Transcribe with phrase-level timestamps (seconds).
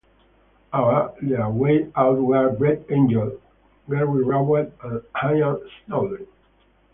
[0.73, 3.39] On their way out were Brett Angell,
[3.87, 6.25] Gary Rowett and Ian Snodin.